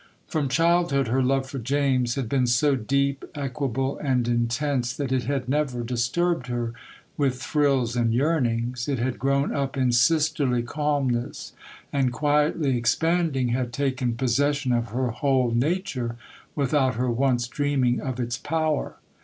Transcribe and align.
From 0.25 0.49
childhood, 0.49 1.09
her 1.09 1.21
love 1.21 1.47
for 1.47 1.59
James 1.59 2.15
had 2.15 2.27
been 2.27 2.47
so 2.47 2.75
deep, 2.75 3.23
equable, 3.35 3.99
and 3.99 4.27
intense, 4.27 4.95
that 4.95 5.11
it 5.11 5.25
had 5.25 5.47
never 5.47 5.83
disturbed 5.83 6.47
her 6.47 6.73
with 7.17 7.39
thrills 7.39 7.95
and 7.95 8.11
yearnings; 8.11 8.87
it 8.89 8.97
had 8.97 9.19
grown 9.19 9.53
up 9.53 9.77
in 9.77 9.91
sisterly 9.91 10.63
calmness, 10.63 11.53
and, 11.93 12.11
quietly 12.11 12.75
expanding, 12.79 13.49
had 13.49 13.71
taken 13.71 14.15
possession 14.17 14.71
of 14.73 14.87
her 14.87 15.09
whole 15.11 15.51
nature 15.51 16.15
without 16.55 16.95
her 16.95 17.11
once 17.11 17.47
dreaming 17.47 18.01
of 18.01 18.19
its 18.19 18.39
power. 18.39 18.95